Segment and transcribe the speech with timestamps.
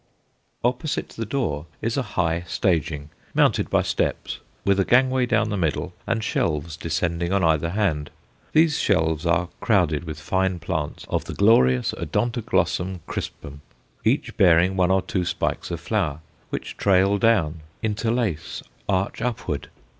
[0.63, 5.57] Opposite the door is a high staging, mounted by steps, with a gangway down the
[5.57, 8.09] middle and shelves descending on either hand.
[8.51, 12.07] Those shelves are crowded with fine plants of the glorious O.
[13.05, 13.61] crispum,
[14.03, 19.69] each bearing one or two spikes of flower, which trail down, interlace, arch upward.